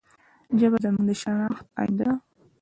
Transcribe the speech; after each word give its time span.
ژبه 0.59 0.77
زموږ 0.83 1.03
د 1.09 1.11
شناخت 1.21 1.65
آینه 1.81 1.95
ده. 2.07 2.11